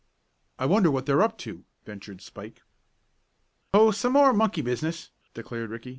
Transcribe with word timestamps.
"I 0.57 0.65
wonder 0.65 0.89
what 0.89 1.05
they're 1.05 1.21
up 1.21 1.37
to," 1.45 1.63
ventured 1.85 2.21
Spike. 2.21 2.63
"Oh, 3.71 3.91
some 3.91 4.13
more 4.13 4.33
monkey 4.33 4.63
business," 4.63 5.11
declared 5.35 5.69
Ricky. 5.69 5.89